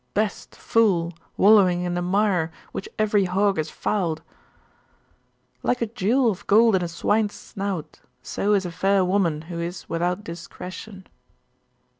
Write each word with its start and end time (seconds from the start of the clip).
Best! 0.15 0.55
fool! 0.55 1.13
wallowing 1.37 1.83
in 1.83 1.93
the 1.93 2.01
mire 2.01 2.51
which 2.71 2.89
every 2.97 3.25
hog 3.25 3.57
has 3.57 3.69
fouled!' 3.69 4.23
'Like 5.61 5.79
a 5.79 5.85
jewel 5.85 6.31
of 6.31 6.47
gold 6.47 6.73
in 6.75 6.81
a 6.81 6.87
swine's 6.87 7.35
snout, 7.35 7.99
so 8.23 8.55
is 8.55 8.65
a 8.65 8.71
fair 8.71 9.05
woman 9.05 9.41
who 9.43 9.59
is 9.59 9.87
without 9.87 10.23
discretion. 10.23 11.05